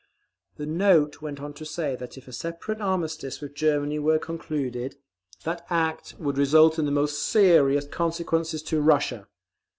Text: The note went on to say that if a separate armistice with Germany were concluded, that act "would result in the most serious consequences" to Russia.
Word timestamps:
The 0.55 0.65
note 0.65 1.21
went 1.21 1.39
on 1.39 1.53
to 1.53 1.63
say 1.63 1.95
that 1.95 2.17
if 2.17 2.27
a 2.27 2.31
separate 2.33 2.81
armistice 2.81 3.39
with 3.39 3.53
Germany 3.53 3.99
were 3.99 4.17
concluded, 4.17 4.95
that 5.43 5.63
act 5.69 6.15
"would 6.17 6.39
result 6.39 6.79
in 6.79 6.85
the 6.85 6.91
most 6.91 7.23
serious 7.23 7.85
consequences" 7.85 8.63
to 8.63 8.81
Russia. 8.81 9.27